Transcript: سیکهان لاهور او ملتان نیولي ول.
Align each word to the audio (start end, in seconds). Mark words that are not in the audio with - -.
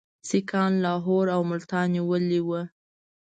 سیکهان 0.29 0.73
لاهور 0.83 1.25
او 1.35 1.41
ملتان 1.51 1.85
نیولي 1.95 2.41
ول. 2.47 2.65